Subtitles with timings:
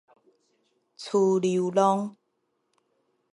[0.97, 2.15] 趨流籠